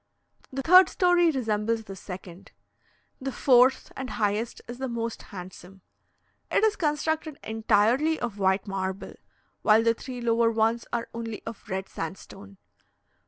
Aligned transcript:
The 0.51 0.63
third 0.63 0.89
story 0.89 1.29
resembles 1.29 1.83
the 1.83 1.95
second. 1.95 2.53
The 3.21 3.31
fourth 3.31 3.91
and 3.95 4.09
highest 4.09 4.59
is 4.67 4.79
the 4.79 4.87
most 4.89 5.21
handsome. 5.21 5.81
It 6.49 6.63
is 6.63 6.75
constructed 6.75 7.37
entirely 7.43 8.19
of 8.19 8.39
white 8.39 8.65
marble, 8.67 9.13
while 9.61 9.83
the 9.83 9.93
three 9.93 10.19
lower 10.19 10.49
ones 10.49 10.87
are 10.91 11.07
only 11.13 11.43
of 11.45 11.69
red 11.69 11.87
sandstone. 11.87 12.57